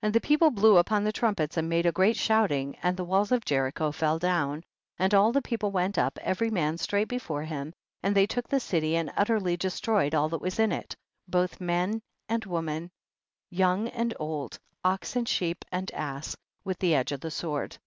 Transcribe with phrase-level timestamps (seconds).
[0.00, 0.06] 21.
[0.10, 3.42] And the people blew upon trumpets and made a great shouting, and the walls of
[3.46, 4.64] Jericho fell down,
[4.98, 7.72] and all the people went up, every man straight before him,
[8.02, 10.94] and they took the city and utterly destroyed all that was in it,
[11.26, 12.90] both man and wo man,
[13.48, 17.78] young and old, ox and sheep and ass, with the edge of the sword.